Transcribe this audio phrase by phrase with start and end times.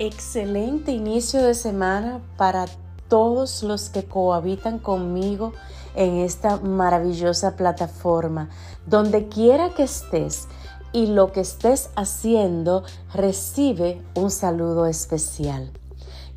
[0.00, 2.66] Excelente inicio de semana para
[3.08, 5.54] todos los que cohabitan conmigo
[5.96, 8.48] en esta maravillosa plataforma.
[8.86, 10.46] Donde quiera que estés
[10.92, 15.72] y lo que estés haciendo, recibe un saludo especial.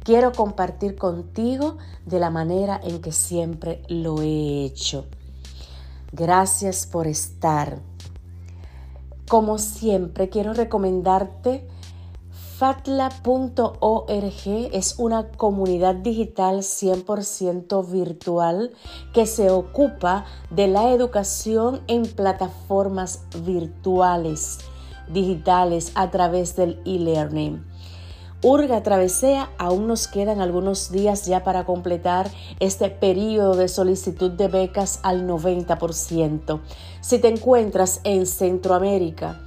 [0.04, 5.05] Quiero compartir contigo de la manera en que siempre lo he hecho.
[6.11, 7.78] Gracias por estar.
[9.29, 11.68] Como siempre, quiero recomendarte
[12.61, 18.71] Fatla.org es una comunidad digital 100% virtual
[19.15, 24.60] que se ocupa de la educación en plataformas virtuales,
[25.07, 27.66] digitales a través del e-learning.
[28.43, 34.50] Urga Travesea, aún nos quedan algunos días ya para completar este periodo de solicitud de
[34.50, 36.61] becas al 90%.
[37.02, 39.41] Si te encuentras en Centroamérica,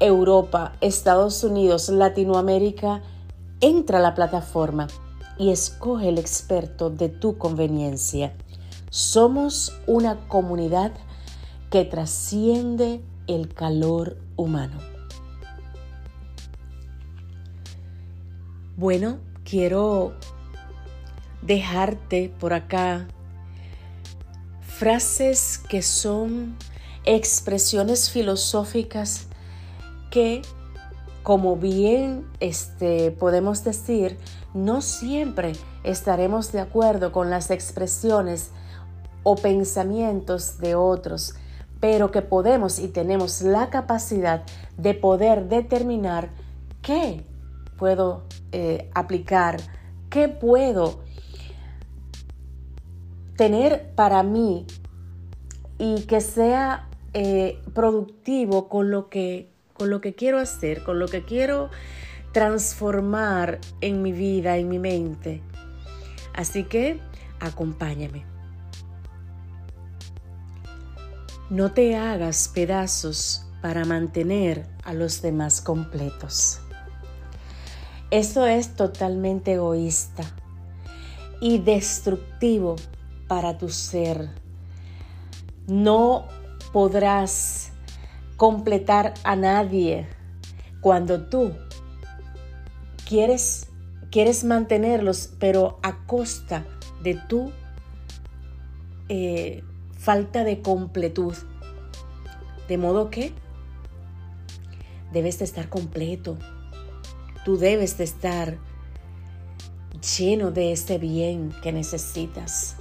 [0.00, 3.02] Europa, Estados Unidos, Latinoamérica,
[3.60, 4.86] entra a la plataforma
[5.38, 8.34] y escoge el experto de tu conveniencia.
[8.90, 10.92] Somos una comunidad
[11.70, 14.78] que trasciende el calor humano.
[18.76, 20.14] Bueno, quiero
[21.42, 23.08] dejarte por acá
[24.60, 26.56] frases que son
[27.04, 29.26] expresiones filosóficas
[30.10, 30.42] que,
[31.22, 34.18] como bien este, podemos decir,
[34.54, 35.52] no siempre
[35.84, 38.50] estaremos de acuerdo con las expresiones
[39.22, 41.34] o pensamientos de otros,
[41.80, 44.42] pero que podemos y tenemos la capacidad
[44.76, 46.30] de poder determinar
[46.82, 47.24] qué
[47.76, 49.58] puedo eh, aplicar,
[50.10, 51.00] qué puedo
[53.36, 54.66] tener para mí
[55.78, 61.06] y que sea eh, productivo con lo que con lo que quiero hacer, con lo
[61.06, 61.70] que quiero
[62.32, 65.40] transformar en mi vida, en mi mente.
[66.34, 67.00] Así que
[67.40, 68.24] acompáñame.
[71.48, 76.60] No te hagas pedazos para mantener a los demás completos.
[78.10, 80.24] Eso es totalmente egoísta
[81.40, 82.76] y destructivo
[83.26, 84.30] para tu ser.
[85.66, 86.26] No
[86.72, 87.72] podrás
[88.38, 90.06] completar a nadie
[90.80, 91.52] cuando tú
[93.06, 93.68] quieres,
[94.10, 96.64] quieres mantenerlos, pero a costa
[97.02, 97.52] de tu
[99.10, 99.62] eh,
[99.98, 101.34] falta de completud.
[102.68, 103.34] De modo que
[105.12, 106.38] debes de estar completo.
[107.44, 108.58] Tú debes de estar
[110.16, 112.77] lleno de ese bien que necesitas.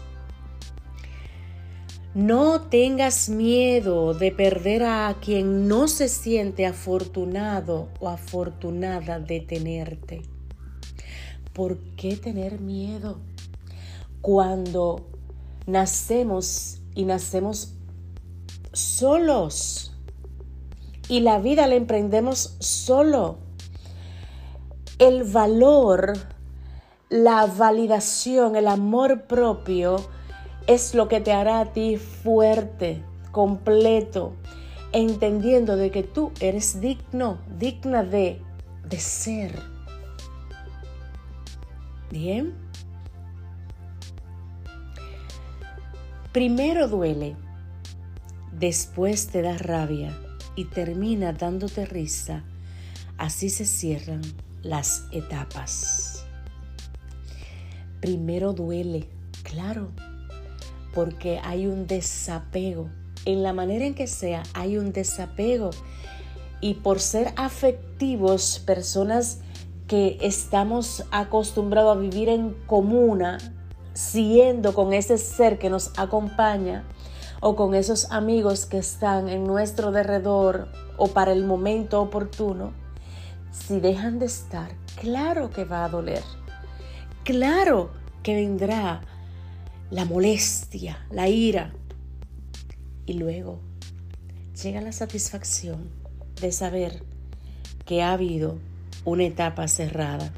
[2.17, 10.23] No tengas miedo de perder a quien no se siente afortunado o afortunada de tenerte.
[11.53, 13.19] ¿Por qué tener miedo?
[14.21, 15.05] Cuando
[15.67, 17.75] nacemos y nacemos
[18.73, 19.93] solos
[21.09, 23.37] y la vida la emprendemos solo.
[24.97, 26.13] El valor,
[27.09, 30.16] la validación, el amor propio,
[30.67, 33.01] es lo que te hará a ti fuerte,
[33.31, 34.33] completo,
[34.91, 38.41] entendiendo de que tú eres digno, digna de,
[38.87, 39.59] de ser.
[42.11, 42.53] Bien.
[46.33, 47.35] Primero duele,
[48.51, 50.15] después te da rabia
[50.55, 52.43] y termina dándote risa.
[53.17, 54.21] Así se cierran
[54.61, 56.25] las etapas.
[58.01, 59.09] Primero duele,
[59.43, 59.91] claro,
[60.97, 62.89] porque hay un desapego.
[63.23, 65.69] En la manera en que sea, hay un desapego.
[66.59, 69.41] Y por ser afectivos, personas
[69.85, 73.37] que estamos acostumbrados a vivir en comuna,
[73.93, 76.83] siendo con ese ser que nos acompaña
[77.41, 82.73] o con esos amigos que están en nuestro derredor o para el momento oportuno,
[83.51, 86.23] si dejan de estar, claro que va a doler.
[87.23, 87.91] Claro
[88.23, 89.03] que vendrá
[89.89, 91.73] la molestia, la ira.
[93.05, 93.59] Y luego
[94.61, 95.89] llega la satisfacción
[96.41, 97.03] de saber
[97.85, 98.59] que ha habido
[99.05, 100.33] una etapa cerrada.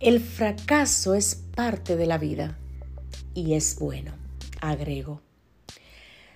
[0.00, 2.58] El fracaso es parte de la vida
[3.34, 4.12] y es bueno,
[4.60, 5.20] agrego.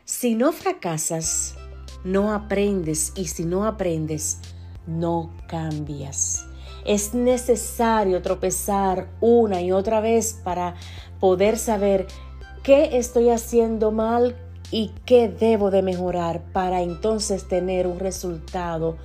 [0.04, 1.56] Si no fracasas,
[2.04, 4.38] no aprendes y si no aprendes,
[4.86, 6.35] no cambias.
[6.86, 10.76] Es necesario tropezar una y otra vez para
[11.18, 12.06] poder saber
[12.62, 14.36] qué estoy haciendo mal
[14.70, 18.98] y qué debo de mejorar para entonces tener un resultado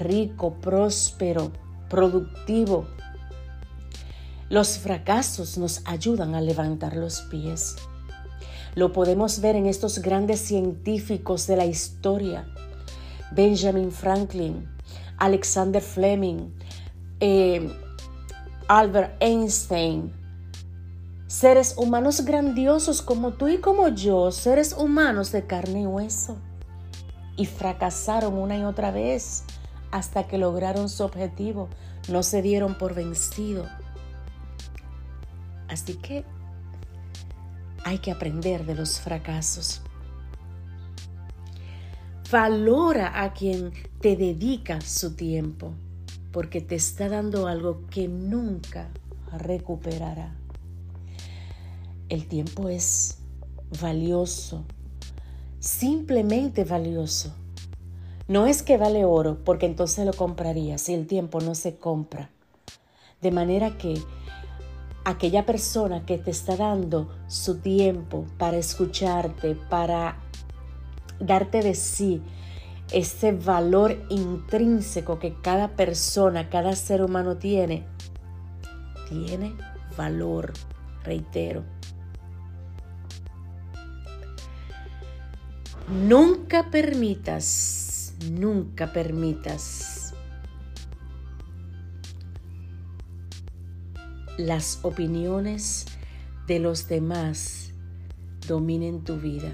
[0.00, 1.52] rico, próspero,
[1.88, 2.86] productivo.
[4.48, 7.76] Los fracasos nos ayudan a levantar los pies.
[8.74, 12.46] Lo podemos ver en estos grandes científicos de la historia.
[13.30, 14.68] Benjamin Franklin,
[15.18, 16.50] Alexander Fleming,
[17.24, 17.72] eh,
[18.66, 20.12] Albert Einstein,
[21.28, 26.36] seres humanos grandiosos como tú y como yo, seres humanos de carne y hueso.
[27.36, 29.44] Y fracasaron una y otra vez
[29.92, 31.68] hasta que lograron su objetivo.
[32.08, 33.68] No se dieron por vencido.
[35.68, 36.24] Así que
[37.84, 39.80] hay que aprender de los fracasos.
[42.32, 45.72] Valora a quien te dedica su tiempo,
[46.32, 48.88] porque te está dando algo que nunca
[49.38, 50.34] recuperará.
[52.08, 53.18] El tiempo es
[53.80, 54.64] valioso,
[55.60, 57.34] simplemente valioso.
[58.28, 62.30] No es que vale oro, porque entonces lo compraría si el tiempo no se compra.
[63.20, 63.94] De manera que
[65.04, 70.18] aquella persona que te está dando su tiempo para escucharte, para
[71.18, 72.22] darte de sí,
[72.90, 77.84] ese valor intrínseco que cada persona, cada ser humano tiene,
[79.08, 79.54] tiene
[79.96, 80.52] valor,
[81.04, 81.64] reitero.
[85.88, 90.14] Nunca permitas, nunca permitas
[94.38, 95.86] las opiniones
[96.46, 97.72] de los demás
[98.46, 99.50] dominen tu vida.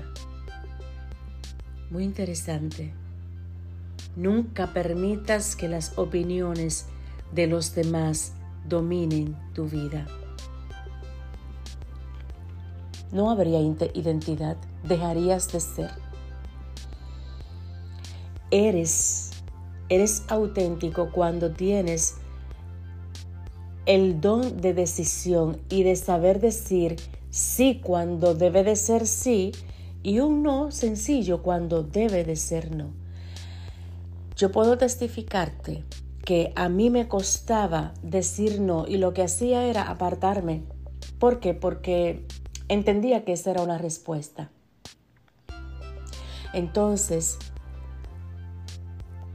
[1.90, 2.97] Muy interesante.
[4.18, 6.86] Nunca permitas que las opiniones
[7.32, 8.32] de los demás
[8.68, 10.08] dominen tu vida.
[13.12, 15.90] No habría identidad, dejarías de ser.
[18.50, 19.30] Eres,
[19.88, 22.16] eres auténtico cuando tienes
[23.86, 26.96] el don de decisión y de saber decir
[27.30, 29.52] sí cuando debe de ser sí
[30.02, 33.06] y un no sencillo cuando debe de ser no.
[34.38, 35.82] Yo puedo testificarte
[36.24, 40.62] que a mí me costaba decir no y lo que hacía era apartarme.
[41.18, 41.54] ¿Por qué?
[41.54, 42.24] Porque
[42.68, 44.52] entendía que esa era una respuesta.
[46.52, 47.36] Entonces,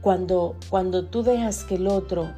[0.00, 2.32] cuando, cuando tú dejas que el otro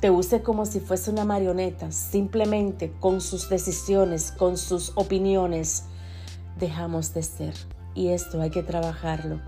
[0.00, 5.84] te use como si fuese una marioneta, simplemente con sus decisiones, con sus opiniones,
[6.58, 7.54] dejamos de ser.
[7.94, 9.42] Y esto hay que trabajarlo.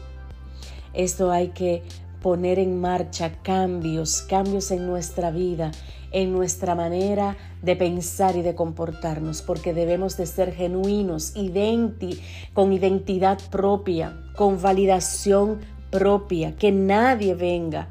[0.92, 1.82] Esto hay que
[2.20, 5.70] poner en marcha cambios, cambios en nuestra vida,
[6.10, 12.20] en nuestra manera de pensar y de comportarnos, porque debemos de ser genuinos, identi
[12.54, 15.60] con identidad propia, con validación
[15.90, 17.88] propia, que nadie venga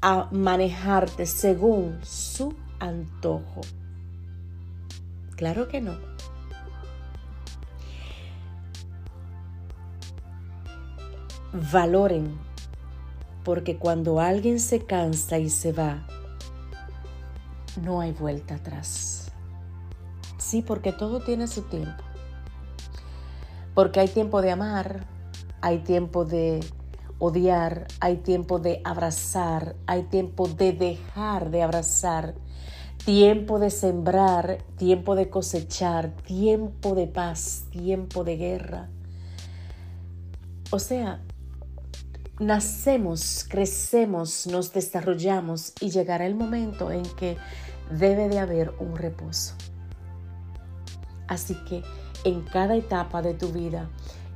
[0.00, 3.60] a manejarte según su antojo.
[5.36, 5.96] Claro que no.
[11.72, 12.47] Valoren,
[13.44, 16.06] porque cuando alguien se cansa y se va,
[17.82, 19.32] no hay vuelta atrás.
[20.38, 22.02] Sí, porque todo tiene su tiempo.
[23.74, 25.06] Porque hay tiempo de amar,
[25.60, 26.60] hay tiempo de
[27.18, 32.34] odiar, hay tiempo de abrazar, hay tiempo de dejar de abrazar,
[33.04, 38.88] tiempo de sembrar, tiempo de cosechar, tiempo de paz, tiempo de guerra.
[40.70, 41.22] O sea,
[42.38, 47.36] nacemos, crecemos, nos desarrollamos y llegará el momento en que
[47.90, 49.54] debe de haber un reposo.
[51.26, 51.82] Así que
[52.24, 53.88] en cada etapa de tu vida,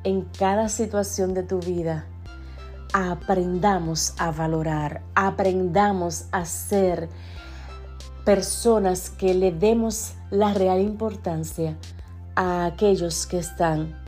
[0.05, 2.07] en cada situación de tu vida,
[2.93, 7.09] aprendamos a valorar, aprendamos a ser
[8.25, 11.77] personas que le demos la real importancia
[12.35, 13.99] a aquellos que están,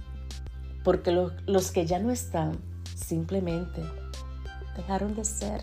[0.83, 1.11] porque
[1.47, 3.83] los que ya no están simplemente
[4.77, 5.63] dejaron de ser,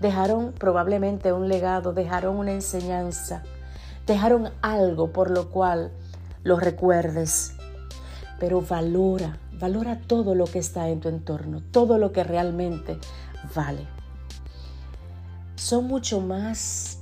[0.00, 3.42] dejaron probablemente un legado, dejaron una enseñanza,
[4.06, 5.92] dejaron algo por lo cual
[6.42, 7.54] los recuerdes,
[8.38, 12.98] pero valora Valora todo lo que está en tu entorno, todo lo que realmente
[13.54, 13.86] vale.
[15.54, 16.96] Son mucho más,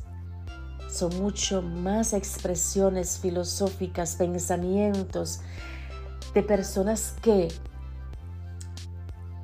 [0.90, 5.38] son mucho más expresiones filosóficas, pensamientos
[6.34, 7.46] de personas que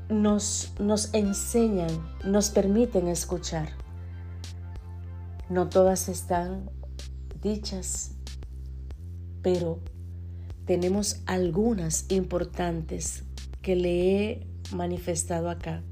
[0.08, 1.90] nos, nos enseñan,
[2.24, 3.68] nos permiten escuchar.
[5.48, 6.70] No todas están
[7.42, 8.12] dichas,
[9.42, 9.80] pero
[10.64, 13.24] tenemos algunas importantes
[13.60, 15.82] que le he manifestado acá.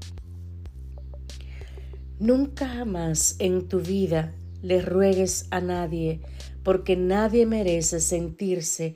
[2.19, 6.21] Nunca jamás en tu vida le ruegues a nadie
[6.63, 8.93] porque nadie merece sentirse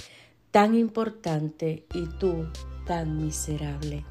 [0.52, 2.48] tan importante y tú
[2.86, 4.06] tan miserable.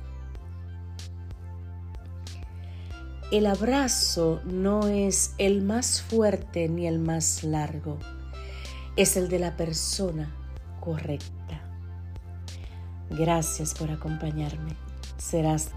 [3.32, 7.98] El abrazo no es el más fuerte ni el más largo,
[8.94, 10.32] es el de la persona
[10.80, 11.60] correcta.
[13.10, 14.76] Gracias por acompañarme.
[15.18, 15.70] Serás